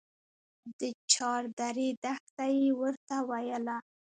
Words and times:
د 0.79 0.81
چاردرې 1.13 1.89
دښته 2.03 2.45
يې 2.59 2.67
ورته 2.79 3.17
ويله. 3.29 3.77